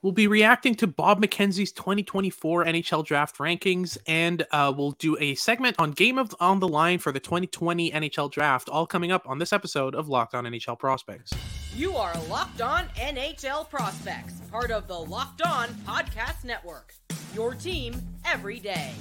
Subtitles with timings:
[0.00, 5.34] We'll be reacting to Bob McKenzie's 2024 NHL Draft rankings, and uh, we'll do a
[5.34, 9.28] segment on Game of on the Line for the 2020 NHL Draft, all coming up
[9.28, 11.32] on this episode of Locked On NHL Prospects.
[11.74, 16.94] You are Locked On NHL Prospects, part of the Locked On Podcast Network.
[17.34, 18.92] Your team every day.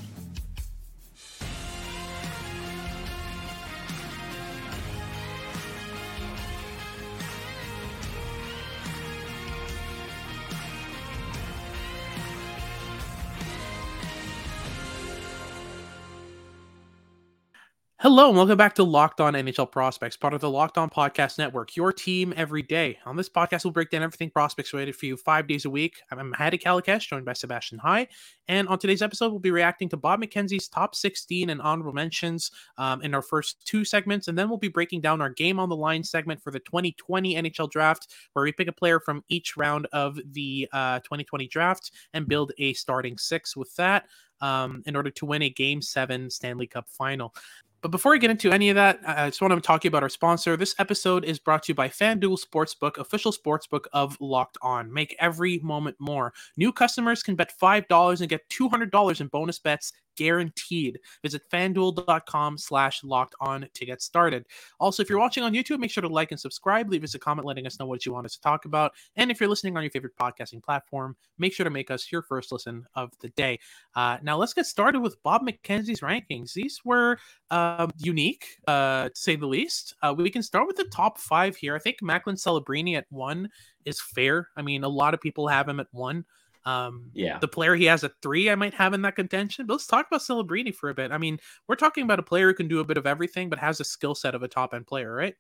[18.00, 21.40] Hello and welcome back to Locked On NHL Prospects, part of the Locked On Podcast
[21.40, 23.00] Network, your team every day.
[23.08, 26.00] On this podcast, we'll break down everything prospects related for you five days a week.
[26.12, 28.08] I'm Hadi Kalakeche, joined by Sebastian High.
[28.48, 32.52] And on today's episode, we'll be reacting to Bob McKenzie's top 16 and honorable mentions
[32.78, 34.28] um, in our first two segments.
[34.28, 37.34] And then we'll be breaking down our game on the line segment for the 2020
[37.34, 41.90] NHL draft, where we pick a player from each round of the uh, 2020 draft
[42.14, 44.06] and build a starting six with that
[44.42, 47.34] um, in order to win a Game 7 Stanley Cup final.
[47.81, 49.89] But before we get into any of that, I just want to talk to you
[49.89, 50.58] about our sponsor.
[50.58, 54.92] This episode is brought to you by FanDuel Sportsbook, official sportsbook of Locked On.
[54.92, 56.33] Make every moment more.
[56.58, 61.00] New customers can bet $5 and get $200 in bonus bets guaranteed.
[61.23, 64.46] Visit fanduel.com slash locked on to get started.
[64.80, 66.90] Also, if you're watching on YouTube, make sure to like and subscribe.
[66.90, 68.92] Leave us a comment letting us know what you want us to talk about.
[69.16, 72.22] And if you're listening on your favorite podcasting platform, make sure to make us your
[72.22, 73.60] first listen of the day.
[73.95, 76.54] Uh, now, let's get started with Bob McKenzie's rankings.
[76.54, 77.18] These were
[77.52, 79.95] uh, unique, uh, to say the least.
[80.02, 81.76] Uh, we can start with the top five here.
[81.76, 83.50] I think Macklin Celebrini at one
[83.86, 84.50] is fair.
[84.58, 86.26] I mean, a lot of people have him at one.
[86.68, 89.66] Um, yeah, the player he has at three, I might have in that contention.
[89.66, 91.14] But let's talk about Celebrini for a bit.
[91.14, 93.60] I mean, we're talking about a player who can do a bit of everything, but
[93.60, 95.36] has a skill set of a top end player, right?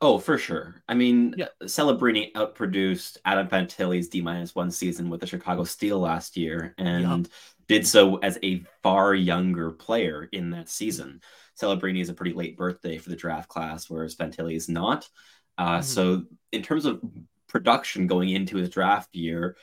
[0.00, 0.80] Oh, for sure.
[0.88, 1.48] I mean, yeah.
[1.64, 7.28] Celebrini outproduced Adam Fantilli's D minus one season with the Chicago Steel last year, and
[7.66, 11.20] did so as a far younger player in that season.
[11.60, 15.08] Celebrini is a pretty late birthday for the draft class, whereas Fantilli is not.
[15.58, 15.82] Uh, mm-hmm.
[15.82, 17.02] So, in terms of
[17.48, 19.56] production going into his draft year,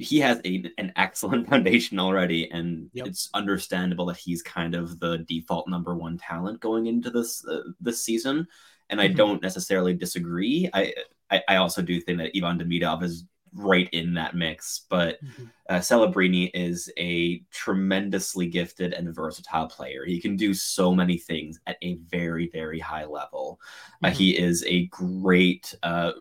[0.00, 3.06] he has a, an excellent foundation already, and yep.
[3.06, 7.62] it's understandable that he's kind of the default number one talent going into this uh,
[7.80, 8.46] this season.
[8.88, 9.12] And mm-hmm.
[9.12, 10.68] I don't necessarily disagree.
[10.72, 10.92] I,
[11.30, 13.24] I, I also do think that Ivan Demidov is
[13.54, 15.44] right in that mix, but mm-hmm.
[15.68, 20.04] uh, Celebrini is a tremendously gifted and versatile player.
[20.04, 23.60] He can do so many things at a very very high level.
[24.02, 24.06] Uh, mm-hmm.
[24.06, 26.12] Uh, he is a great uh,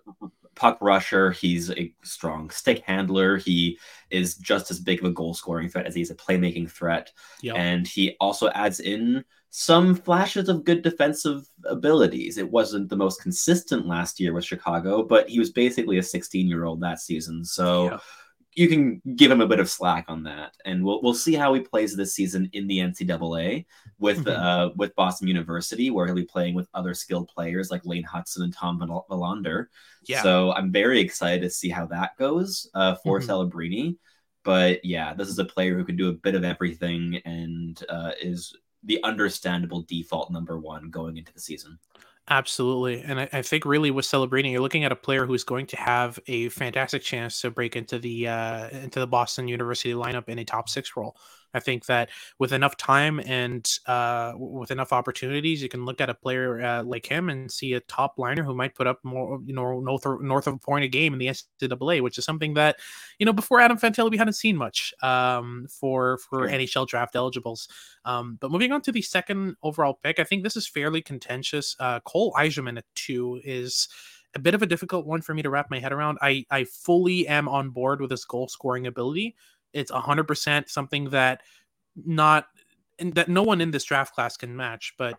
[0.60, 1.32] puck rusher.
[1.32, 3.38] He's a strong stick handler.
[3.38, 3.80] He
[4.12, 7.12] is just as big of a goal scoring threat as he's a playmaking threat.
[7.42, 7.56] Yep.
[7.56, 12.38] And he also adds in some flashes of good defensive abilities.
[12.38, 16.48] It wasn't the most consistent last year with Chicago, but he was basically a 16
[16.48, 17.44] year old that season.
[17.46, 17.86] So.
[17.92, 18.02] Yep
[18.60, 21.54] you can give him a bit of slack on that, and we'll we'll see how
[21.54, 23.66] he plays this season in the NCAA
[24.00, 24.30] with mm-hmm.
[24.30, 28.44] uh, with Boston University, where he'll be playing with other skilled players like Lane Hutson
[28.44, 29.68] and Tom Willander.
[30.04, 30.22] Yeah.
[30.24, 33.32] So I'm very excited to see how that goes uh, for mm-hmm.
[33.32, 33.98] Celebrini.
[34.44, 38.12] But yeah, this is a player who can do a bit of everything and uh,
[38.22, 38.54] is
[38.84, 41.80] the understandable default number one going into the season.
[42.30, 43.02] Absolutely.
[43.02, 45.78] And I, I, think really with Celebrini, you're looking at a player who's going to
[45.78, 50.38] have a fantastic chance to break into the uh, into the Boston University lineup in
[50.38, 51.18] a top six role.
[51.54, 56.10] I think that with enough time and uh, with enough opportunities, you can look at
[56.10, 59.40] a player uh, like him and see a top liner who might put up more,
[59.46, 62.26] you know, north of, north of a point a game in the NCAA, which is
[62.26, 62.78] something that,
[63.18, 66.58] you know, before Adam Fantilli, we hadn't seen much um, for for sure.
[66.58, 67.68] NHL draft eligibles.
[68.06, 71.76] Um, but moving on to the second overall pick, I think this is fairly contentious.
[71.80, 73.88] Uh, Cole Eiserman at two is
[74.36, 76.18] a bit of a difficult one for me to wrap my head around.
[76.22, 79.36] I I fully am on board with his goal scoring ability.
[79.74, 81.42] It's 100% something that
[81.96, 82.48] not
[83.00, 84.94] that no one in this draft class can match.
[84.98, 85.18] But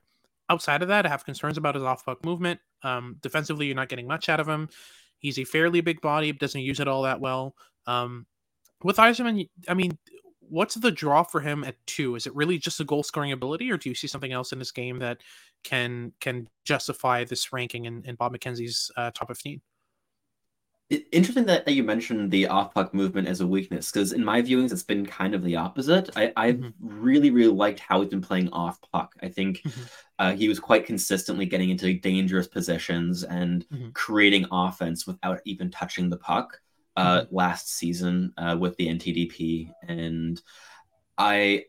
[0.48, 2.60] outside of that, I have concerns about his off puck movement.
[2.82, 4.68] Um, defensively, you're not getting much out of him.
[5.18, 7.54] He's a fairly big body, doesn't use it all that well.
[7.86, 8.26] Um,
[8.82, 9.98] with Eiserman, I mean,
[10.40, 12.16] what's the draw for him at two?
[12.16, 14.58] Is it really just a goal scoring ability, or do you see something else in
[14.58, 15.18] this game that
[15.62, 19.60] can can justify this ranking in, in Bob McKenzie's uh, top fifteen?
[20.90, 24.42] Interesting that that you mentioned the off puck movement as a weakness because in my
[24.42, 26.10] viewings it's been kind of the opposite.
[26.16, 27.00] I, I've mm-hmm.
[27.00, 29.14] really really liked how he's been playing off puck.
[29.22, 29.82] I think mm-hmm.
[30.18, 33.90] uh, he was quite consistently getting into dangerous positions and mm-hmm.
[33.90, 36.60] creating offense without even touching the puck
[36.96, 37.36] uh, mm-hmm.
[37.36, 40.42] last season uh, with the NTDP, and
[41.16, 41.66] I.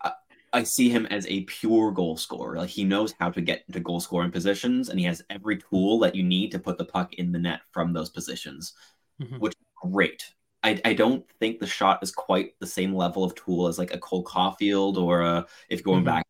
[0.53, 2.57] I see him as a pure goal scorer.
[2.57, 5.97] Like he knows how to get into goal scoring positions, and he has every tool
[5.99, 8.73] that you need to put the puck in the net from those positions
[9.21, 9.37] mm-hmm.
[9.37, 10.23] which is great.
[10.63, 13.93] I, I don't think the shot is quite the same level of tool as like
[13.93, 16.05] a Cole Caufield or a, if going mm-hmm.
[16.05, 16.27] back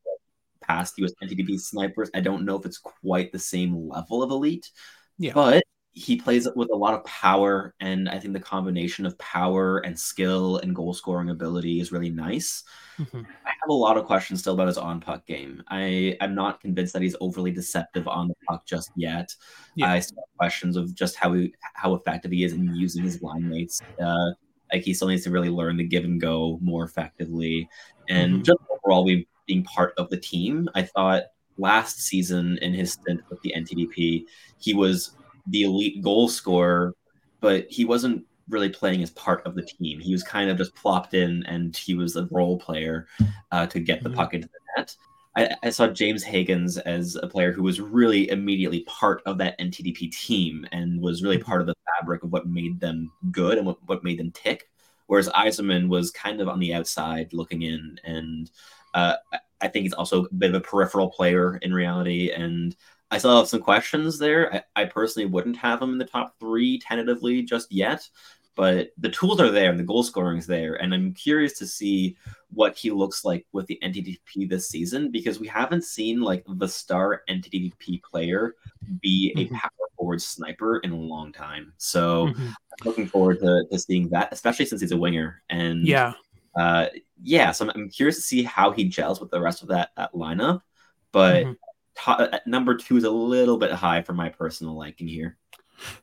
[0.61, 4.69] past US NTDP snipers, I don't know if it's quite the same level of elite.
[5.17, 5.33] Yeah.
[5.33, 9.79] But he plays with a lot of power, and I think the combination of power
[9.79, 12.63] and skill and goal scoring ability is really nice.
[12.97, 13.23] Mm-hmm.
[13.45, 15.63] I have a lot of questions still about his on puck game.
[15.69, 19.33] I am not convinced that he's overly deceptive on the puck just yet.
[19.75, 19.91] Yeah.
[19.91, 23.21] I still have questions of just how he, how effective he is in using his
[23.21, 23.81] line mates.
[24.01, 24.31] Uh,
[24.73, 27.67] like he still needs to really learn the give and go more effectively,
[28.09, 28.43] and mm-hmm.
[28.43, 30.69] just overall, we being part of the team.
[30.75, 31.23] I thought
[31.57, 34.23] last season in his stint with the NTDP,
[34.59, 35.15] he was
[35.47, 36.95] the elite goal scorer,
[37.41, 39.99] but he wasn't really playing as part of the team.
[39.99, 43.07] He was kind of just plopped in and he was a role player
[43.51, 44.17] uh, to get the mm-hmm.
[44.17, 44.95] puck into the net.
[45.35, 49.57] I, I, saw James Hagens as a player who was really immediately part of that
[49.59, 51.45] NTDP team and was really mm-hmm.
[51.45, 54.69] part of the fabric of what made them good and what, what made them tick.
[55.07, 57.97] Whereas Eiserman was kind of on the outside looking in.
[58.03, 58.51] And
[58.93, 59.15] uh,
[59.61, 62.31] I think he's also a bit of a peripheral player in reality.
[62.31, 62.75] And
[63.11, 64.63] I still have some questions there.
[64.75, 68.07] I, I, personally wouldn't have him in the top three tentatively just yet,
[68.55, 70.75] but the tools are there and the goal scoring is there.
[70.75, 72.17] And I'm curious to see
[72.49, 76.67] what he looks like with the NTDP this season because we haven't seen like the
[76.67, 78.55] star NTDP player
[79.01, 79.55] be a mm-hmm.
[79.55, 81.73] power forward sniper in a long time.
[81.77, 82.47] So mm-hmm.
[82.47, 85.41] I'm looking forward to, to seeing that, especially since he's a winger.
[85.49, 86.13] And yeah,
[86.59, 86.87] uh,
[87.23, 87.51] yeah.
[87.51, 90.13] So I'm, I'm curious to see how he gels with the rest of that that
[90.13, 90.61] lineup.
[91.11, 91.51] But mm-hmm
[92.07, 95.37] uh, number two is a little bit high for my personal liking here.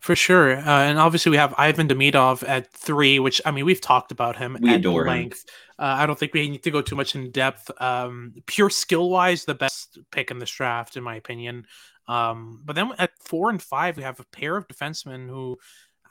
[0.01, 3.81] For sure, uh, and obviously we have Ivan Demidov at three, which I mean we've
[3.81, 5.45] talked about him we at adore length.
[5.49, 5.55] Him.
[5.79, 7.71] Uh, I don't think we need to go too much in depth.
[7.81, 11.67] Um, pure skill wise, the best pick in this draft, in my opinion.
[12.09, 15.59] Um, but then at four and five, we have a pair of defensemen who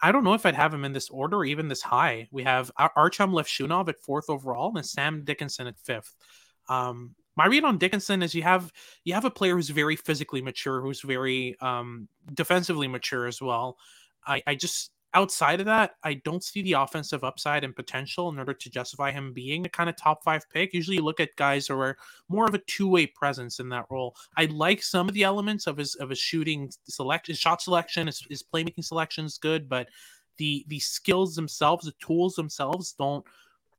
[0.02, 2.28] I don't know if I'd have him in this order or even this high.
[2.32, 6.16] We have Artyom Levshunov at fourth overall and Sam Dickinson at fifth.
[6.70, 8.74] Um, my read on Dickinson is you have
[9.06, 13.78] you have a player who's very physically mature, who's very um, defensively mature as well.
[14.26, 18.40] I, I just outside of that, I don't see the offensive upside and potential in
[18.40, 20.74] order to justify him being a kind of top five pick.
[20.74, 21.98] Usually, you look at guys who are
[22.28, 24.16] more of a two way presence in that role.
[24.36, 28.08] I like some of the elements of his of his shooting selection, his shot selection,
[28.08, 29.88] his, his playmaking selection is good, but
[30.38, 33.24] the the skills themselves, the tools themselves, don't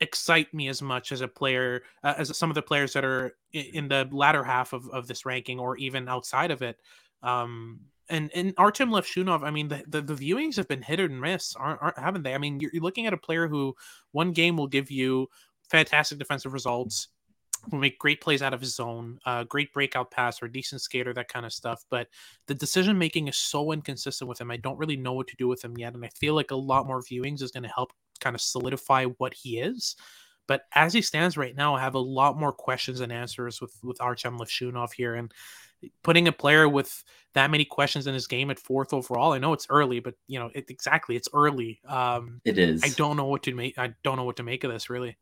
[0.01, 3.37] excite me as much as a player uh, as some of the players that are
[3.53, 6.79] in the latter half of, of this ranking or even outside of it.
[7.23, 11.09] Um, and and Artem Levshunov, I mean, the, the, the, viewings have been hit or
[11.09, 12.35] miss, aren't, aren't haven't they?
[12.35, 13.75] I mean, you're, you're, looking at a player who
[14.13, 15.29] one game will give you
[15.69, 17.09] fantastic defensive results,
[17.71, 21.13] will make great plays out of his zone, uh, great breakout pass or decent skater,
[21.13, 21.85] that kind of stuff.
[21.91, 22.09] But
[22.47, 24.51] the decision making is so inconsistent with him.
[24.51, 26.57] I don't really know what to do with him yet, and I feel like a
[26.57, 29.97] lot more viewings is going to help kind of solidify what he is.
[30.47, 33.77] But as he stands right now, I have a lot more questions and answers with
[33.83, 35.33] with Artem Levshunov here, and
[36.03, 37.05] putting a player with
[37.35, 39.33] that many questions in his game at fourth overall.
[39.33, 41.81] I know it's early, but you know it, exactly it's early.
[41.87, 42.83] Um, it is.
[42.83, 43.79] I don't know what to make.
[43.79, 45.19] I don't know what to make of this really.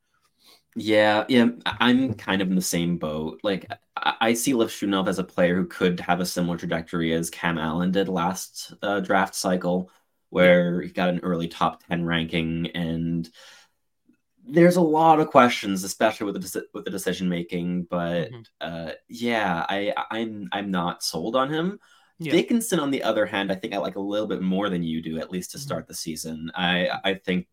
[0.78, 3.40] Yeah, yeah, I'm kind of in the same boat.
[3.42, 3.66] Like,
[3.96, 7.56] I, I see Levshunov as a player who could have a similar trajectory as Cam
[7.56, 9.90] Allen did last uh, draft cycle,
[10.30, 13.28] where he got an early top 10 ranking and
[14.48, 18.40] there's a lot of questions especially with the with the decision making but mm-hmm.
[18.60, 21.78] uh, yeah i i'm i'm not sold on him
[22.18, 22.32] yeah.
[22.32, 25.02] Dickinson, on the other hand, I think I like a little bit more than you
[25.02, 25.64] do, at least to mm-hmm.
[25.64, 25.92] start mm-hmm.
[25.92, 26.50] the season.
[26.54, 27.46] I I think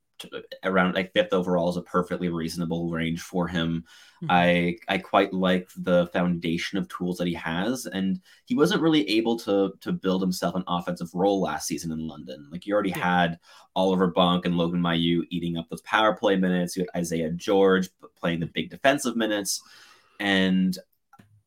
[0.64, 3.84] around like fifth overall is a perfectly reasonable range for him.
[4.24, 4.32] Mm-hmm.
[4.32, 9.08] I I quite like the foundation of tools that he has, and he wasn't really
[9.10, 12.48] able to to build himself an offensive role last season in London.
[12.52, 13.26] Like you already yeah.
[13.28, 13.40] had
[13.76, 16.76] Oliver Bonk and Logan Mailloux eating up those power play minutes.
[16.76, 19.62] You had Isaiah George playing the big defensive minutes,
[20.20, 20.78] and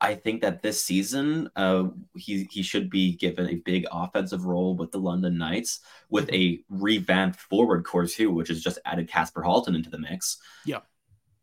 [0.00, 1.85] I think that this season, uh,
[2.17, 6.61] he he should be given a big offensive role with the London Knights with a
[6.69, 10.37] revamped forward core too, which has just added Casper Halton into the mix.
[10.67, 10.81] Yeah,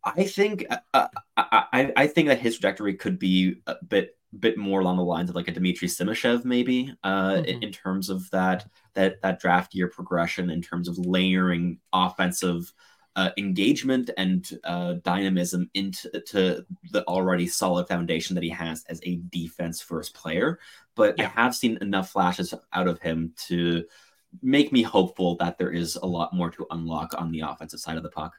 [0.04, 4.16] I think uh, uh, I, I, I think that his trajectory could be a bit
[4.38, 7.44] bit more along the lines of like a Dmitry Simashev maybe uh, mm-hmm.
[7.44, 12.72] in, in, terms of that that that draft year progression in terms of layering offensive
[13.16, 19.16] uh, engagement and uh, dynamism into the already solid foundation that he has as a
[19.30, 20.58] defense first player.
[20.94, 21.26] But yeah.
[21.26, 23.84] I have seen enough flashes out of him to
[24.42, 27.96] make me hopeful that there is a lot more to unlock on the offensive side
[27.96, 28.34] of the puck.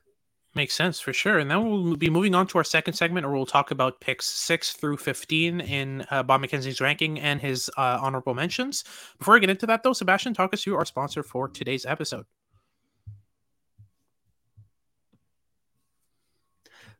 [0.55, 1.37] Makes sense for sure.
[1.37, 4.25] And then we'll be moving on to our second segment where we'll talk about picks
[4.25, 8.85] six through 15 in uh, Bob McKenzie's ranking and his uh, honorable mentions.
[9.19, 12.25] Before I get into that, though, Sebastian, talk us through our sponsor for today's episode.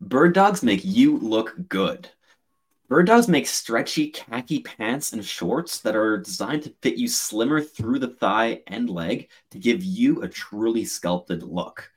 [0.05, 2.07] Bird dogs make you look good.
[2.87, 7.59] Bird dogs make stretchy khaki pants and shorts that are designed to fit you slimmer
[7.59, 11.91] through the thigh and leg to give you a truly sculpted look.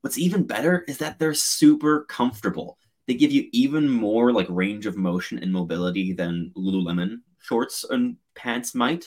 [0.00, 2.78] What's even better is that they're super comfortable.
[3.06, 8.16] They give you even more like range of motion and mobility than Lululemon shorts and
[8.34, 9.04] pants might.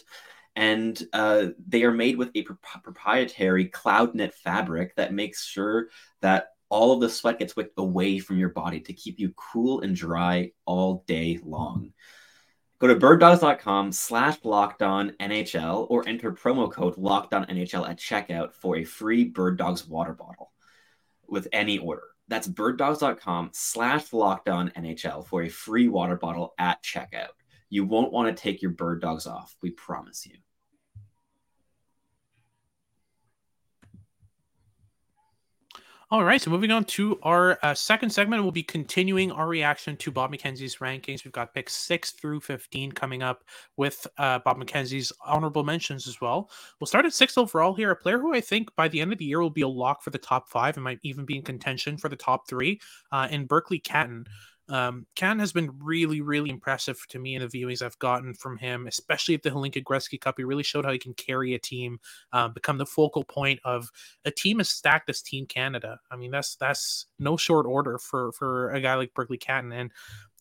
[0.56, 5.90] And uh, they are made with a pro- proprietary cloud knit fabric that makes sure
[6.22, 9.82] that all of the sweat gets wicked away from your body to keep you cool
[9.82, 11.94] and dry all day long.
[12.80, 18.78] Go to birddogs.com slash lockdown NHL or enter promo code lockdown NHL at checkout for
[18.78, 20.52] a free Bird Dogs water bottle
[21.28, 22.04] with any order.
[22.28, 27.30] That's birddogs.com slash lockdown NHL for a free water bottle at checkout.
[27.70, 29.56] You won't want to take your bird dogs off.
[29.62, 30.38] We promise you.
[36.16, 39.98] All right, so moving on to our uh, second segment, we'll be continuing our reaction
[39.98, 41.26] to Bob McKenzie's rankings.
[41.26, 43.44] We've got picks six through 15 coming up
[43.76, 46.50] with uh, Bob McKenzie's honorable mentions as well.
[46.80, 49.18] We'll start at six overall here, a player who I think by the end of
[49.18, 51.42] the year will be a lock for the top five and might even be in
[51.42, 52.80] contention for the top three
[53.12, 54.26] uh, in Berkly Catton.
[54.68, 58.58] Um, Can has been really, really impressive to me in the viewings I've gotten from
[58.58, 60.36] him, especially at the Hlinka Gretzky Cup.
[60.38, 62.00] He really showed how he can carry a team,
[62.34, 63.92] uh, become the focal point of
[64.26, 66.00] a team as stacked as Team Canada.
[66.10, 69.72] I mean, that's that's no short order for for a guy like Berkly Catton.
[69.72, 69.92] And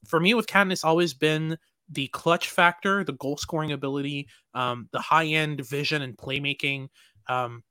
[0.06, 1.58] for me, with Catton, it's always been
[1.90, 6.88] the clutch factor, the goal scoring ability, um, the high end vision and playmaking.
[7.28, 7.62] Um,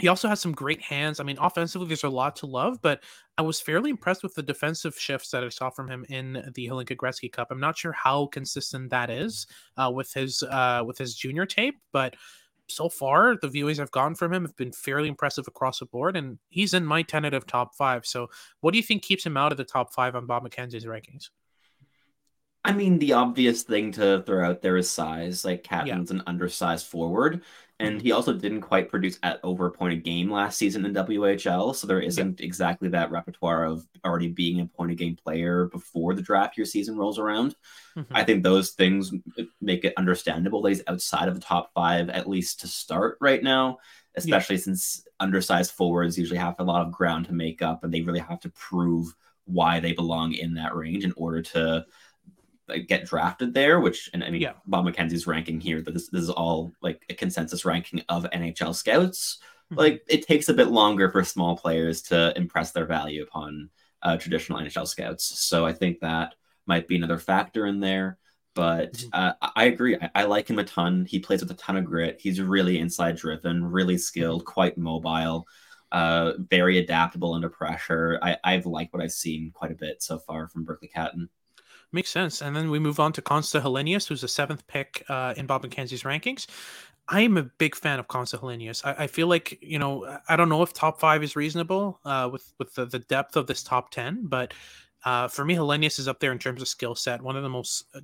[0.00, 1.20] he also has some great hands.
[1.20, 3.02] I mean, offensively, there's a lot to love, but
[3.38, 6.66] I was fairly impressed with the defensive shifts that I saw from him in the
[6.68, 7.48] Hlinka Gretzky Cup.
[7.50, 11.78] I'm not sure how consistent that is uh, with his uh, with his junior tape,
[11.92, 12.16] but
[12.68, 16.16] so far the viewings I've gotten from him have been fairly impressive across the board,
[16.16, 18.06] and he's in my tentative top five.
[18.06, 18.30] So,
[18.60, 21.28] what do you think keeps him out of the top five on Bob McKenzie's rankings?
[22.64, 25.44] I mean, the obvious thing to throw out there is size.
[25.44, 26.18] Like Catton's yeah.
[26.18, 27.42] an undersized forward,
[27.80, 30.92] and he also didn't quite produce at over a point a game last season in
[30.92, 31.74] WHL.
[31.74, 32.46] So there isn't yeah.
[32.46, 36.66] exactly that repertoire of already being a point a game player before the draft year
[36.66, 37.56] season rolls around.
[37.96, 38.14] Mm-hmm.
[38.14, 39.12] I think those things
[39.60, 43.42] make it understandable that he's outside of the top five, at least to start right
[43.42, 43.78] now,
[44.14, 44.62] especially yeah.
[44.62, 48.20] since undersized forwards usually have a lot of ground to make up and they really
[48.20, 51.84] have to prove why they belong in that range in order to
[52.78, 54.52] get drafted there, which and I mean yeah.
[54.66, 58.74] Bob McKenzie's ranking here that this, this is all like a consensus ranking of NHL
[58.74, 59.38] scouts.
[59.66, 59.78] Mm-hmm.
[59.78, 63.70] Like it takes a bit longer for small players to impress their value upon
[64.02, 65.38] uh, traditional NHL scouts.
[65.40, 66.34] So I think that
[66.66, 68.18] might be another factor in there.
[68.54, 69.08] But mm-hmm.
[69.12, 69.96] uh, I agree.
[69.96, 71.04] I, I, like him a ton.
[71.04, 72.20] He plays with a ton of grit.
[72.20, 74.52] He's really inside driven, really skilled, mm-hmm.
[74.52, 75.46] quite mobile,
[75.92, 78.18] uh, very adaptable under pressure.
[78.22, 81.28] I, I've liked what I've seen quite a bit so far from Berkly Catton.
[81.92, 82.40] Makes sense.
[82.40, 85.64] And then we move on to Konsta Helenius, who's the seventh pick uh, in Bob
[85.64, 86.46] McKenzie's rankings.
[87.08, 88.84] I am a big fan of Konsta Helenius.
[88.84, 92.28] I, I, feel like, you know, I don't know if top five is reasonable uh,
[92.30, 94.54] with, with the, the depth of this top 10, but
[95.04, 97.22] uh, for me, Helenius is up there in terms of skill set.
[97.22, 98.00] One of the most uh,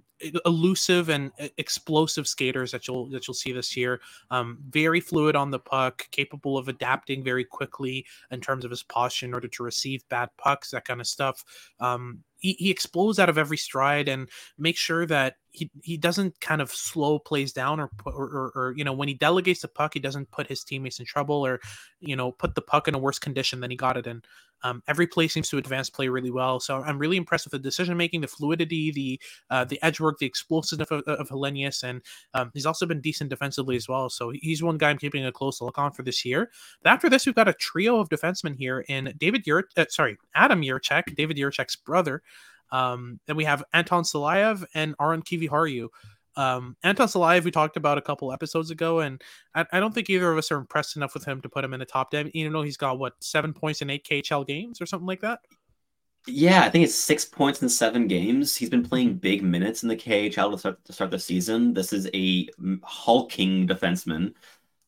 [0.47, 4.01] elusive and uh, explosive skaters that you'll that you'll see this year.
[4.31, 8.83] Um, very fluid on the puck, capable of adapting very quickly in terms of his
[8.83, 11.45] posture in order to receive bad pucks, that kind of stuff.
[11.81, 14.29] Um, he, he explodes out of every stride and
[14.59, 18.75] makes sure that he, he doesn't kind of slow plays down or, or, or, or
[18.77, 21.61] you know when he delegates the puck he doesn't put his teammates in trouble or
[22.01, 24.23] you know put the puck in a worse condition than he got it in
[24.63, 27.59] um, every play seems to advance play really well so i'm really impressed with the
[27.59, 29.21] decision making the fluidity the
[29.51, 32.03] uh, the edge work the explosiveness of, of Helenius and
[32.35, 35.33] um, he's also been decent defensively as well so he's one guy i'm keeping a
[35.33, 36.51] close look on for this year
[36.83, 40.17] but after this we've got a trio of defensemen here in david Yur- uh, sorry
[40.35, 42.23] adam Jiricek david Jiricek's brother
[42.71, 45.89] um, then we have Anton Silayev and Aron Kiviharju.
[46.37, 49.23] Um, Anton Silayev, we talked about a couple episodes ago, and
[49.55, 51.73] I, I, don't think either of us are impressed enough with him to put him
[51.73, 54.81] in the top 10, even though he's got, what, seven points in eight KHL games
[54.81, 55.41] or something like that?
[56.27, 58.55] Yeah, I think it's six points in seven games.
[58.55, 61.73] He's been playing big minutes in the KHL to start, to start the season.
[61.73, 62.49] This is a
[62.83, 64.35] hulking defenseman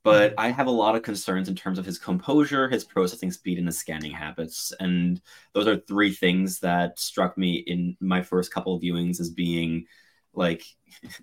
[0.09, 0.41] but mm-hmm.
[0.41, 3.67] I have a lot of concerns in terms of his composure, his processing speed, and
[3.67, 4.73] his scanning habits.
[4.81, 5.21] And
[5.53, 9.85] those are three things that struck me in my first couple of viewings as being
[10.39, 10.65] like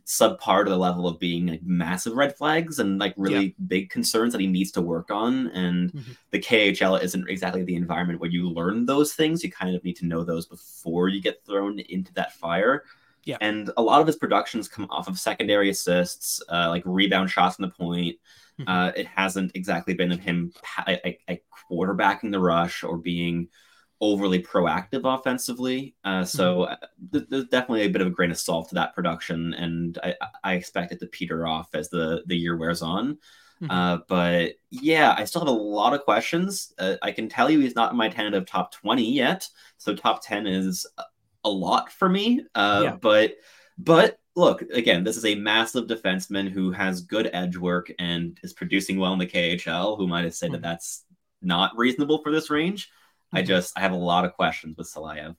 [0.06, 3.66] subpar to the level of being like massive red flags and like really yeah.
[3.68, 5.48] big concerns that he needs to work on.
[5.48, 6.12] And mm-hmm.
[6.32, 9.44] the KHL isn't exactly the environment where you learn those things.
[9.44, 12.84] You kind of need to know those before you get thrown into that fire.
[13.26, 13.38] Yeah.
[13.42, 17.56] And a lot of his productions come off of secondary assists, uh, like rebound shots
[17.56, 18.18] from the point.
[18.60, 18.70] Mm-hmm.
[18.70, 20.54] Uh, it hasn't exactly been of him
[20.88, 23.50] a, a, quarterbacking the rush or being
[24.02, 25.96] overly proactive offensively.
[26.04, 26.74] Uh, so mm-hmm.
[26.74, 30.16] Uh, there's definitely a bit of a grain of salt to that production, and I,
[30.44, 33.18] I expect it to peter off as the the year wears on.
[33.62, 33.72] Mm-hmm.
[33.72, 36.74] Uh, but yeah, I still have a lot of questions.
[36.78, 39.48] Uh, I can tell you he's not in my tentative top 20 yet.
[39.78, 40.86] So top 10 is
[41.46, 42.44] a lot for me.
[42.54, 42.96] Uh, yeah.
[43.00, 43.36] But
[43.78, 48.54] but look, again, this is a massive defenseman who has good edge work and is
[48.54, 49.98] producing well in the KHL.
[49.98, 50.62] Who might have said mm-hmm.
[50.62, 51.06] that that's
[51.42, 52.90] not reasonable for this range?
[53.28, 53.38] Mm-hmm.
[53.38, 55.36] I just I have a lot of questions with Silayev.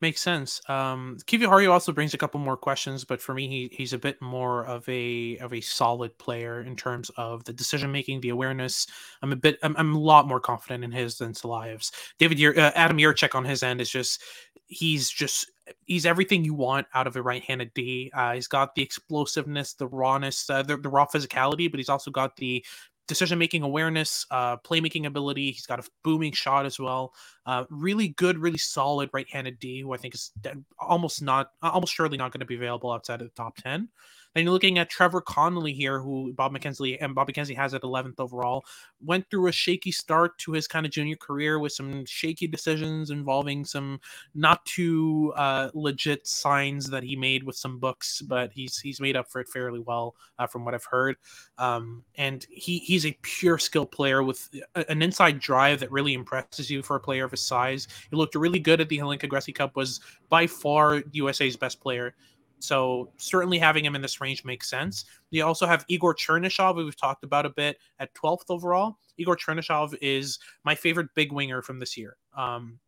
[0.00, 0.60] Makes sense.
[0.68, 4.20] Um, Kiviharju also brings a couple more questions, but for me, he, he's a bit
[4.22, 8.86] more of a of a solid player in terms of the decision making, the awareness.
[9.22, 11.92] I'm a bit, I'm, I'm a lot more confident in his than Silayev's.
[12.18, 14.22] David, uh, Adam Jiricek on his end is just,
[14.66, 15.50] he's just
[15.84, 18.10] he's everything you want out of a right-handed D.
[18.14, 22.10] Uh, he's got the explosiveness, the rawness, uh, the, the raw physicality, but he's also
[22.10, 22.64] got the
[23.06, 25.52] decision making awareness, uh, playmaking ability.
[25.52, 27.14] He's got a booming shot as well.
[27.44, 30.32] Uh, really good, really solid right handed D, who I think is
[30.78, 33.88] almost not, almost surely not going to be available outside of the top 10.
[34.36, 37.80] Then you're looking at Trevor Connolly here, who Bob McKenzie and Bob McKenzie has at
[37.80, 38.66] 11th overall.
[39.02, 43.08] Went through a shaky start to his kind of junior career with some shaky decisions
[43.08, 43.98] involving some
[44.34, 49.16] not too uh, legit signs that he made with some books, but he's he's made
[49.16, 51.16] up for it fairly well uh, from what I've heard.
[51.56, 56.70] Um, and he he's a pure skill player with an inside drive that really impresses
[56.70, 57.88] you for a player of his size.
[58.10, 59.76] He looked really good at the Hlinka Gretzky Cup.
[59.76, 62.14] Was by far USA's best player.
[62.58, 65.04] So certainly having him in this range makes sense.
[65.30, 68.98] You also have Igor Chernyshov, who we've talked about a bit at 12th overall.
[69.18, 72.16] Igor Chernyshov is my favorite big winger from this year.
[72.36, 72.78] Um,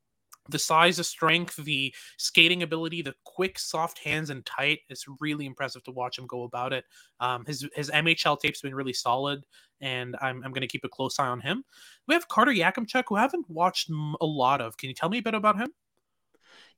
[0.48, 4.80] the size, the strength, the skating ability, the quick, soft hands and tight.
[4.88, 6.84] It's really impressive to watch him go about it.
[7.20, 9.44] Um, his his MHL tape's been really solid,
[9.80, 11.64] and I'm, I'm going to keep a close eye on him.
[12.06, 14.76] We have Carter Yakimchuk, who I haven't watched a lot of.
[14.76, 15.68] Can you tell me a bit about him?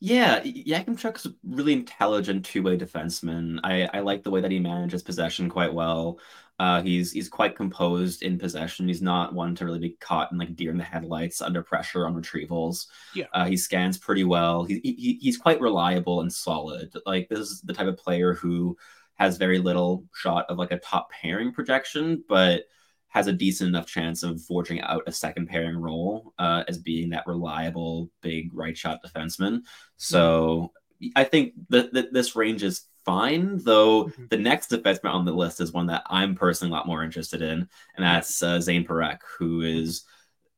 [0.02, 3.60] Yeah, Yakimchuk's a really intelligent two-way defenseman.
[3.63, 6.19] I, I like the way that he manages possession quite well.
[6.58, 8.89] Uh, he's he's quite composed in possession.
[8.89, 12.06] He's not one to really be caught in like deer in the headlights under pressure
[12.06, 12.86] on retrievals.
[13.15, 14.65] Yeah, uh, he scans pretty well.
[14.65, 16.95] He, he he's quite reliable and solid.
[17.06, 18.76] Like this is the type of player who
[19.15, 22.65] has very little shot of like a top pairing projection, but
[23.11, 27.11] has a decent enough chance of forging out a second pairing role uh, as being
[27.11, 29.61] that reliable big right shot defenseman.
[29.97, 30.73] So
[31.17, 34.27] I think that, that this range is fine, though mm-hmm.
[34.31, 37.43] the next defenseman on the list is one that I'm personally a lot more interested
[37.43, 40.05] in, and that's uh, Zayne Parekh, who is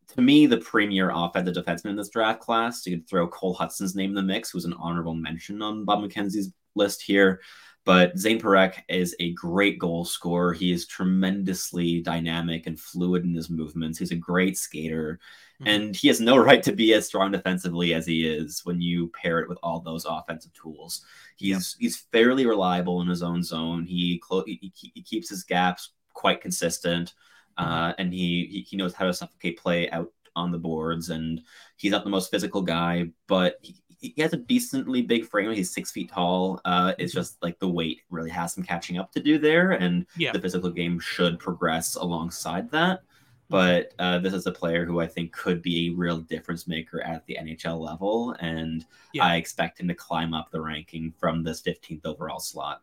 [0.08, 2.86] to me the premier offensive defenseman in this draft class.
[2.86, 6.00] You could throw Cole Hutson's name in the mix, who's an honorable mention on Bob
[6.00, 7.40] McKenzie's list here.
[7.84, 10.52] But Zayne Parekh is a great goal scorer.
[10.52, 13.98] He is tremendously dynamic and fluid in his movements.
[13.98, 15.18] He's a great skater.
[15.60, 15.68] Mm-hmm.
[15.68, 19.08] And he has no right to be as strong defensively as he is when you
[19.08, 21.04] pair it with all those offensive tools.
[21.36, 23.84] He's he's fairly reliable in his own zone.
[23.84, 27.14] He, clo- he, he keeps his gaps quite consistent.
[27.58, 27.68] Mm-hmm.
[27.68, 31.42] Uh, and he, he knows how to suffocate play out on the boards and
[31.76, 35.52] he's not the most physical guy but he, he has a decently big frame.
[35.52, 36.60] He's six feet tall.
[36.64, 37.20] Uh, it's mm-hmm.
[37.20, 40.32] just like the weight really has some catching up to do there, and yeah.
[40.32, 43.02] the physical game should progress alongside that.
[43.48, 47.00] But uh, this is a player who I think could be a real difference maker
[47.02, 49.24] at the NHL level, and yeah.
[49.24, 52.82] I expect him to climb up the ranking from this 15th overall slot.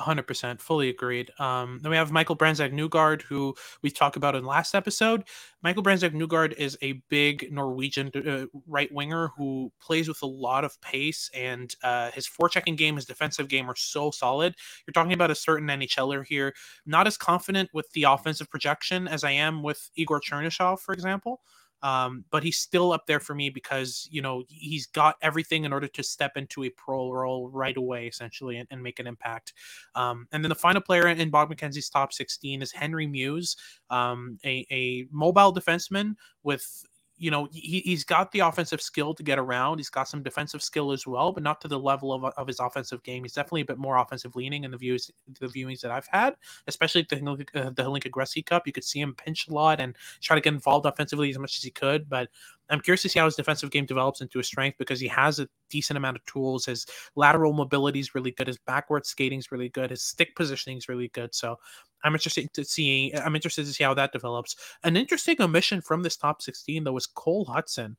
[0.00, 4.44] 100% fully agreed um, then we have michael brandsegg Nygård who we talked about in
[4.44, 5.24] last episode.
[5.62, 10.64] Michael brandsegg Nygård is a big norwegian uh, right winger who plays with a lot
[10.64, 14.54] of pace and uh, his forechecking game his defensive game are so solid.
[14.86, 16.54] You're talking about a certain nhler here
[16.84, 21.40] not as confident with the offensive projection as i am with igor chernyshov for example
[21.82, 25.72] um, but he's still up there for me because you know he's got everything in
[25.72, 29.52] order to step into a pro role right away, essentially, and, and make an impact.
[29.94, 33.56] Um, and then the final player in Bob McKenzie's top 16 is Henry Mews,
[33.90, 36.84] um, a, a mobile defenseman with
[37.18, 40.62] you know he, he's got the offensive skill to get around he's got some defensive
[40.62, 43.62] skill as well but not to the level of, of his offensive game he's definitely
[43.62, 47.16] a bit more offensive leaning in the views the viewings that i've had especially the,
[47.54, 50.40] uh, the Hlinka Gretzky Cup you could see him pinch a lot and try to
[50.40, 52.28] get involved offensively as much as he could but
[52.70, 55.38] I'm curious to see how his defensive game develops into a strength because he has
[55.38, 56.66] a decent amount of tools.
[56.66, 58.46] His lateral mobility is really good.
[58.46, 59.90] His backward skating is really good.
[59.90, 61.34] His stick positioning is really good.
[61.34, 61.58] So
[62.04, 63.12] I'm interested to see.
[63.14, 64.56] I'm interested to see how that develops.
[64.84, 67.96] An interesting omission from this top 16 though was Cole Hutson.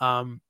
[0.00, 0.40] Um,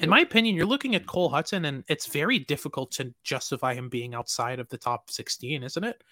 [0.00, 3.88] in my opinion, you're looking at Cole Hutson, and it's very difficult to justify him
[3.88, 6.02] being outside of the top 16, isn't it?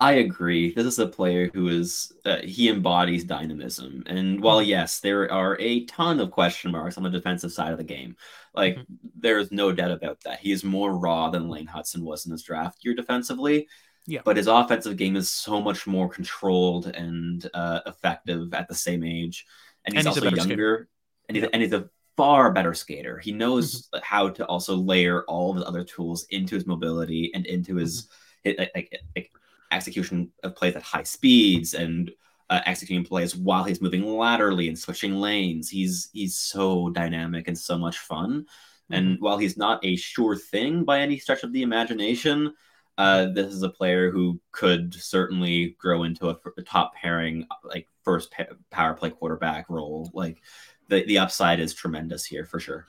[0.00, 0.74] I agree.
[0.74, 4.70] This is a player who is uh, he embodies dynamism, and while mm-hmm.
[4.70, 8.16] yes, there are a ton of question marks on the defensive side of the game,
[8.54, 8.94] like mm-hmm.
[9.18, 10.40] there's no doubt about that.
[10.40, 13.68] He is more raw than Lane Hutson was in his draft year defensively.
[14.08, 14.20] Yeah.
[14.24, 19.04] But his offensive game is so much more controlled and uh, effective at the same
[19.04, 19.46] age,
[19.84, 20.88] and he's, and he's also younger,
[21.28, 21.50] and he's, yeah.
[21.52, 23.18] and he's a far better skater.
[23.18, 23.98] He knows mm-hmm.
[24.02, 28.08] how to also layer all of his other tools into his mobility and into his,
[28.44, 28.62] mm-hmm.
[28.74, 29.30] like, like
[29.72, 32.10] execution of plays at high speeds and
[32.50, 35.68] uh, executing plays while he's moving laterally and switching lanes.
[35.68, 38.42] He's he's so dynamic and so much fun.
[38.42, 38.94] Mm-hmm.
[38.94, 42.54] And while he's not a sure thing by any stretch of the imagination,
[42.98, 47.88] uh, this is a player who could certainly grow into a, a top pairing, like
[48.04, 50.10] first pa- power play quarterback role.
[50.14, 50.40] Like
[50.88, 52.86] the the upside is tremendous here for sure.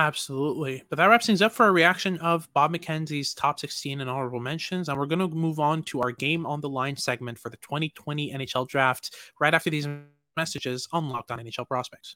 [0.00, 0.82] Absolutely.
[0.88, 4.40] But that wraps things up for a reaction of Bob McKenzie's top 16 and honorable
[4.40, 4.88] mentions.
[4.88, 7.58] And we're going to move on to our game on the line segment for the
[7.58, 9.86] 2020 NHL draft right after these
[10.38, 12.14] messages on Locked On NHL Prospects.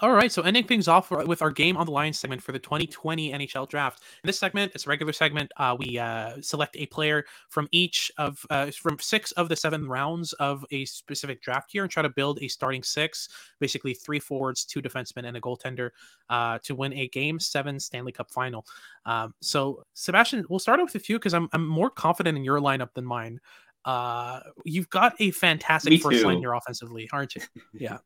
[0.00, 2.58] All right, so ending things off with our game on the line segment for the
[2.60, 4.00] 2020 NHL Draft.
[4.22, 5.50] In this segment, it's a regular segment.
[5.56, 9.88] Uh, we uh, select a player from each of uh, from six of the seven
[9.88, 14.20] rounds of a specific draft year and try to build a starting six, basically three
[14.20, 15.90] forwards, two defensemen, and a goaltender
[16.30, 18.64] uh, to win a Game Seven Stanley Cup Final.
[19.04, 22.60] Um, so, Sebastian, we'll start off with you because I'm I'm more confident in your
[22.60, 23.40] lineup than mine.
[23.84, 27.42] Uh, you've got a fantastic first line here offensively, aren't you?
[27.72, 27.98] Yeah.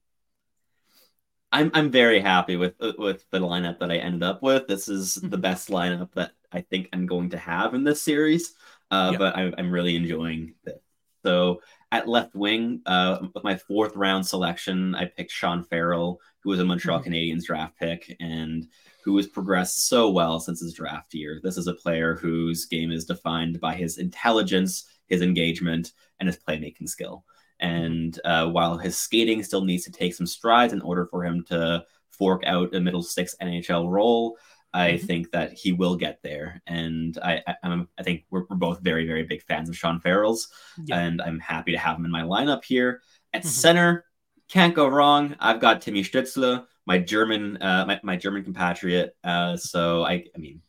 [1.53, 4.67] I'm I'm very happy with uh, with the lineup that I ended up with.
[4.67, 5.41] This is the mm-hmm.
[5.41, 8.55] best lineup that I think I'm going to have in this series.
[8.91, 9.19] Uh, yeah.
[9.19, 10.79] But I, I'm really enjoying this.
[11.25, 11.61] So
[11.93, 16.59] at left wing, uh, with my fourth round selection, I picked Sean Farrell, who was
[16.59, 17.13] a Montreal mm-hmm.
[17.13, 18.67] Canadiens draft pick and
[19.05, 21.41] who has progressed so well since his draft year.
[21.43, 26.39] This is a player whose game is defined by his intelligence, his engagement, and his
[26.39, 27.25] playmaking skill.
[27.63, 31.45] And uh, while his skating still needs to take some strides in order for him
[31.45, 34.37] to fork out a middle six NHL role,
[34.75, 35.07] I mm-hmm.
[35.07, 36.61] think that he will get there.
[36.67, 40.49] And I, I, I think we're, we're, both very, very big fans of Sean Farrell's,
[40.85, 40.99] yeah.
[40.99, 43.01] and I'm happy to have him in my lineup here.
[43.33, 43.49] At mm-hmm.
[43.49, 44.07] center,
[44.49, 45.37] can't go wrong.
[45.39, 49.15] I've got Timmy Stützle, my German, uh, my, my German compatriot.
[49.23, 50.63] Uh, so I, I mean,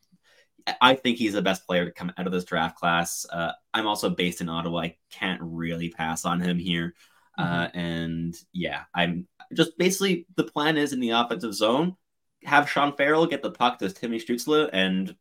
[0.82, 3.26] I think he's the best player to come out of this draft class.
[3.32, 4.80] Uh, I'm also based in Ottawa.
[4.80, 6.96] I can't really pass on him here.
[7.38, 7.80] Uh, mm-hmm.
[7.80, 11.96] And yeah, I'm just basically the plan is in the offensive zone,
[12.44, 15.16] have Sean Farrell get the puck to Timmy Stützle, and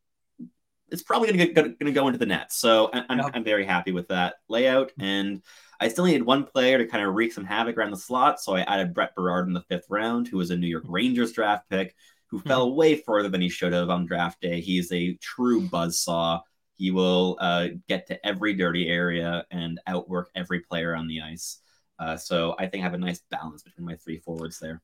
[0.91, 2.53] it's probably going to going to go into the net.
[2.53, 3.31] So I'm, yep.
[3.35, 4.89] I'm very happy with that layout.
[4.89, 5.05] Mm-hmm.
[5.05, 5.43] And
[5.81, 8.41] I still needed one player to kind of wreak some havoc around the slot.
[8.41, 10.85] So I added Brett Berard in the fifth round, who was a New York.
[10.87, 11.97] Rangers draft pick
[12.33, 12.49] who mm-hmm.
[12.49, 14.61] fell way further than he should have on draft day.
[14.61, 16.41] He's a true buzz saw.
[16.75, 21.59] He will uh, get to every dirty area and outwork every player on the ice.
[21.99, 24.81] Uh, so I think I have a nice balance between my three forwards there.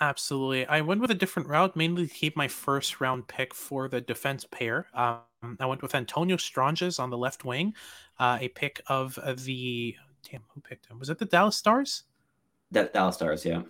[0.00, 0.66] Absolutely.
[0.66, 4.00] I went with a different route, mainly to keep my first round pick for the
[4.00, 4.86] defense pair.
[4.92, 7.74] Um, I went with Antonio Stranges on the left wing,
[8.18, 9.94] uh, a pick of the.
[10.28, 10.98] Damn, who picked him?
[10.98, 12.02] Was it the Dallas Stars?
[12.72, 13.62] That Dallas Stars, yeah.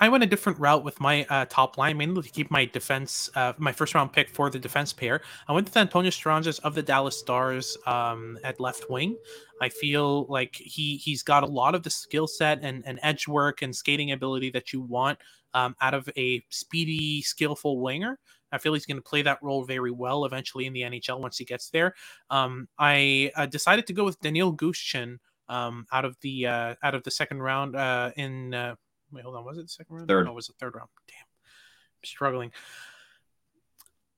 [0.00, 3.28] I went a different route with my uh, top line, mainly to keep my defense,
[3.34, 5.20] uh, my first round pick for the defense pair.
[5.48, 9.16] I went with Antonio Stranges of the Dallas Stars um, at left wing.
[9.60, 13.26] I feel like he he's got a lot of the skill set and, and edge
[13.26, 15.18] work and skating ability that you want
[15.54, 18.18] um, out of a speedy, skillful winger.
[18.52, 21.38] I feel he's going to play that role very well eventually in the NHL once
[21.38, 21.94] he gets there.
[22.30, 26.94] Um, I uh, decided to go with Daniil Gushchin um, out of the uh, out
[26.94, 28.76] of the second round uh, in uh,
[29.12, 29.44] Wait, hold on.
[29.44, 30.08] Was it the second round?
[30.08, 30.26] Third.
[30.26, 30.88] No, it was the third round.
[31.06, 31.16] Damn.
[31.18, 32.52] I'm struggling.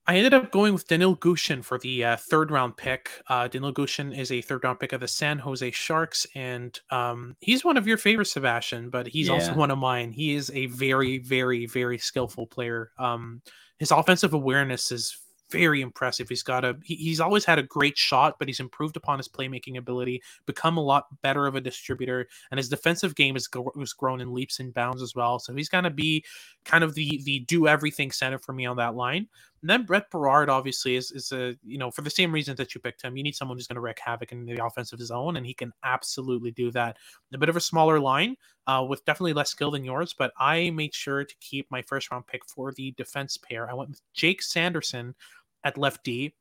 [0.07, 3.11] I ended up going with Daniil Gushchin for the uh, third round pick.
[3.27, 7.35] Uh, Daniil Gushchin is a third round pick of the San Jose Sharks, and um,
[7.39, 9.35] he's one of your favorites, Sebastian, but he's yeah.
[9.35, 10.11] also one of mine.
[10.11, 12.91] He is a very, very, very skillful player.
[12.97, 13.41] Um,
[13.77, 15.17] his offensive awareness is
[15.51, 16.29] very impressive.
[16.29, 19.27] He's got a he, he's always had a great shot, but he's improved upon his
[19.27, 23.93] playmaking ability, become a lot better of a distributor, and his defensive game has, has
[23.93, 25.37] grown in leaps and bounds as well.
[25.39, 26.23] So he's going to be
[26.65, 29.27] kind of the the do everything center for me on that line.
[29.61, 32.73] And then Brett Berard obviously is is a you know for the same reasons that
[32.73, 33.15] you picked him.
[33.15, 35.71] You need someone who's going to wreak havoc in the offensive zone, and he can
[35.83, 36.97] absolutely do that.
[37.33, 38.35] A bit of a smaller line
[38.67, 42.11] uh, with definitely less skill than yours, but I made sure to keep my first
[42.11, 43.69] round pick for the defense pair.
[43.69, 45.15] I went with Jake Sanderson
[45.63, 46.33] at left D.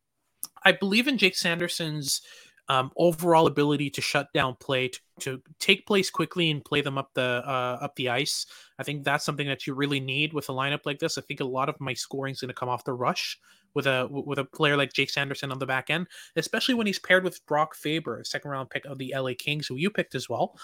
[0.64, 2.22] I believe in Jake Sanderson's
[2.70, 6.98] um, overall ability to shut down play, to, to take plays quickly and play them
[6.98, 8.46] up the uh, up the ice.
[8.78, 11.18] I think that's something that you really need with a lineup like this.
[11.18, 13.38] I think a lot of my scoring is going to come off the rush
[13.74, 16.06] with a with a player like Jake Sanderson on the back end,
[16.36, 19.74] especially when he's paired with Brock Faber, second round pick of the LA Kings, who
[19.74, 20.56] you picked as well.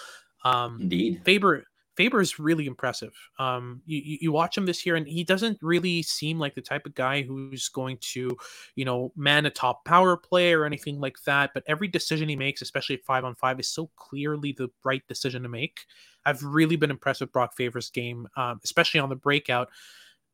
[0.45, 1.65] Um, Indeed, Faber
[1.97, 3.13] Faber is really impressive.
[3.39, 6.87] Um, you, you watch him this year, and he doesn't really seem like the type
[6.87, 8.37] of guy who's going to,
[8.75, 11.51] you know, man a top power play or anything like that.
[11.55, 15.43] But every decision he makes, especially five on five, is so clearly the right decision
[15.43, 15.81] to make.
[16.25, 19.71] I've really been impressed with Brock Faber's game, um, especially on the breakout.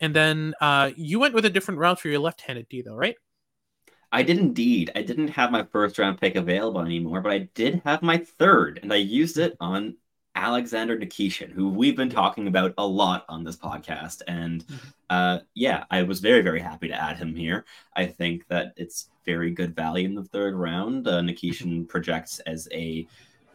[0.01, 3.16] And then uh, you went with a different route for your left-handed D, though, right?
[4.11, 4.90] I did indeed.
[4.94, 8.81] I didn't have my first round pick available anymore, but I did have my third,
[8.83, 9.96] and I used it on
[10.42, 14.22] Alexander Nikishin, who we've been talking about a lot on this podcast.
[14.26, 14.88] And mm-hmm.
[15.09, 17.64] uh, yeah, I was very, very happy to add him here.
[17.94, 21.07] I think that it's very good value in the third round.
[21.07, 21.85] Uh, Nikishin mm-hmm.
[21.85, 23.07] projects as a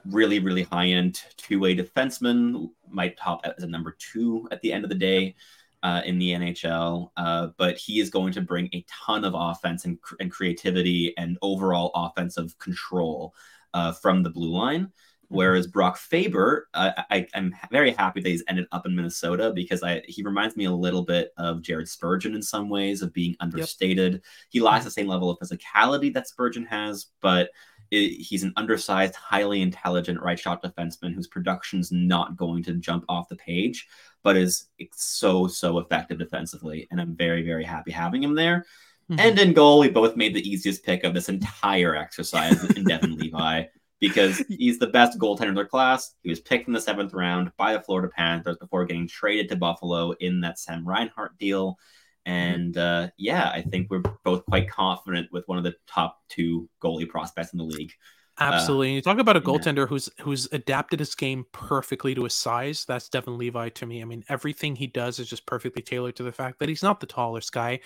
[0.05, 4.71] really, really high end two way defenseman, might top as a number two at the
[4.71, 5.35] end of the day.
[5.83, 9.85] Uh, in the NHL, uh, but he is going to bring a ton of offense
[9.85, 13.35] and, and creativity and overall offensive control
[13.75, 14.91] uh, from the blue line.
[15.29, 19.83] Whereas Brock Faber, uh, I, am very happy that he's ended up in Minnesota because
[19.83, 23.35] I he reminds me a little bit of Jared Spurgeon in some ways of being
[23.41, 24.13] understated.
[24.13, 24.21] Yep.
[24.49, 27.49] He lacks the same level of physicality that Spurgeon has, but
[27.91, 33.03] it, he's an undersized, highly intelligent right shot defenseman whose production's not going to jump
[33.09, 33.85] off the page,
[34.23, 36.87] but is so so effective defensively.
[36.89, 38.65] And I'm very very happy having him there.
[39.11, 39.19] Mm-hmm.
[39.19, 43.15] And in goal, we both made the easiest pick of this entire exercise in Devon
[43.17, 43.65] Levi
[43.99, 46.15] because he's the best goaltender in their class.
[46.23, 49.55] He was picked in the seventh round by the Florida Panthers before getting traded to
[49.55, 51.77] Buffalo in that Sam Reinhart deal.
[52.25, 56.69] And uh, yeah, I think we're both quite confident with one of the top two
[56.83, 57.93] goalie prospects in the league.
[58.39, 58.91] Absolutely.
[58.91, 59.85] Uh, you talk about a goaltender yeah.
[59.85, 62.85] who's who's adapted his game perfectly to his size.
[62.85, 64.01] That's Devon Levi to me.
[64.01, 66.99] I mean, everything he does is just perfectly tailored to the fact that he's not
[66.99, 67.79] the tallest guy,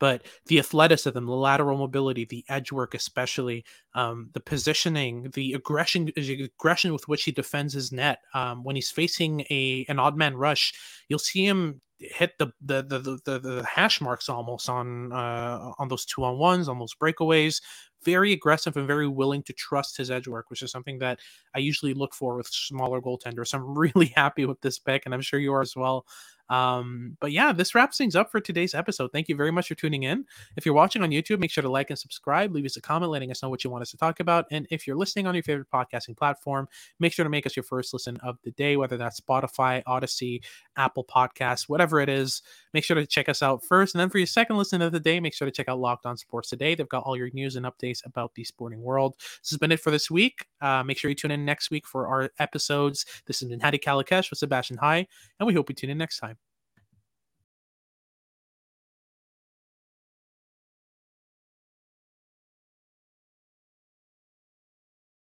[0.00, 6.10] but the athleticism, the lateral mobility, the edge work, especially um, the positioning, the aggression,
[6.16, 8.18] aggression with which he defends his net.
[8.34, 10.72] Um, when he's facing a an odd man rush,
[11.08, 15.88] you'll see him hit the the the the, the hash marks almost on uh, on
[15.88, 17.60] those two on ones, on those breakaways.
[18.02, 21.20] Very aggressive and very willing to trust his edge work, which is something that
[21.54, 23.52] I usually look for with smaller goaltenders.
[23.52, 26.06] I'm really happy with this pick, and I'm sure you are as well.
[26.50, 29.12] Um, but yeah, this wraps things up for today's episode.
[29.12, 30.24] Thank you very much for tuning in.
[30.56, 32.52] If you're watching on YouTube, make sure to like and subscribe.
[32.52, 34.46] Leave us a comment letting us know what you want us to talk about.
[34.50, 37.62] And if you're listening on your favorite podcasting platform, make sure to make us your
[37.62, 40.42] first listen of the day, whether that's Spotify, Audacy,
[40.76, 42.42] Apple Podcasts, whatever it is.
[42.74, 43.94] Make sure to check us out first.
[43.94, 46.04] And then for your second listen of the day, make sure to check out Locked
[46.04, 46.74] On Sports Today.
[46.74, 49.14] They've got all your news and updates about the sporting world.
[49.18, 50.46] This has been it for this week.
[50.60, 53.06] Uh, make sure you tune in next week for our episodes.
[53.26, 55.06] This has been Hadi Kalakeche with Sebastian High,
[55.38, 56.39] and we hope you tune in next time.